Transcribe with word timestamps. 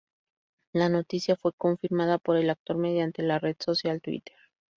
La 0.73 0.89
noticia 0.89 1.35
fue 1.35 1.51
confirmada 1.53 2.17
por 2.17 2.35
el 2.35 2.49
actor 2.49 2.75
mediante 2.75 3.21
la 3.21 3.37
red 3.37 3.55
social, 3.59 4.01
Twitter. 4.01 4.35